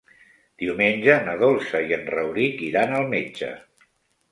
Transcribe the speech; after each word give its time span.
Diumenge 0.61 1.17
na 1.27 1.35
Dolça 1.43 1.83
i 1.91 1.95
en 1.99 2.09
Rauric 2.15 2.65
iran 2.71 2.99
al 3.03 3.09
metge. 3.15 3.55